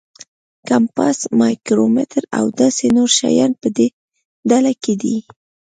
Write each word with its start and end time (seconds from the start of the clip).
کمپاس، 0.67 1.17
مایکرومیټر 1.39 2.23
او 2.37 2.45
داسې 2.61 2.85
نور 2.97 3.09
شیان 3.17 3.51
په 3.61 3.67
دې 3.77 3.87
ډله 4.49 4.71
کې 4.83 4.93
دي. 5.01 5.17